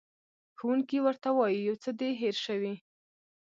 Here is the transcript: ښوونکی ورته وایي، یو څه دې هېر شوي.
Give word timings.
ښوونکی 0.57 0.97
ورته 1.05 1.29
وایي، 1.37 1.59
یو 1.67 1.75
څه 1.83 1.89
دې 1.99 2.09
هېر 2.21 2.35
شوي. 2.45 2.75